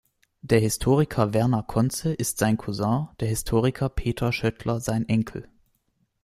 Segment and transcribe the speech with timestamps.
[0.41, 5.47] Der Historiker Werner Conze ist sein Cousin, der Historiker Peter Schöttler sein Enkel.